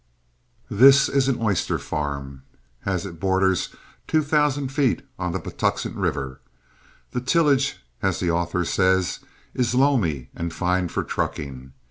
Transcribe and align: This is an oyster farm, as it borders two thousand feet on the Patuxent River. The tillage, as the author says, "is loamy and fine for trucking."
This 0.71 1.07
is 1.07 1.27
an 1.27 1.39
oyster 1.39 1.77
farm, 1.77 2.41
as 2.87 3.05
it 3.05 3.19
borders 3.19 3.69
two 4.07 4.23
thousand 4.23 4.69
feet 4.69 5.03
on 5.19 5.31
the 5.31 5.39
Patuxent 5.39 5.95
River. 5.95 6.41
The 7.11 7.21
tillage, 7.21 7.85
as 8.01 8.19
the 8.19 8.31
author 8.31 8.65
says, 8.65 9.19
"is 9.53 9.75
loamy 9.75 10.31
and 10.35 10.51
fine 10.51 10.87
for 10.87 11.03
trucking." 11.03 11.73